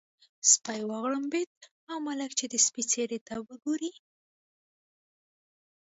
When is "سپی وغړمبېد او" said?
0.51-1.97